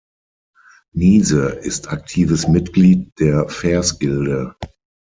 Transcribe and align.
Niese 0.95 1.49
ist 1.49 1.89
aktives 1.89 2.47
Mitglied 2.47 3.11
der 3.19 3.47
Fehrs-Gilde. 3.49 4.55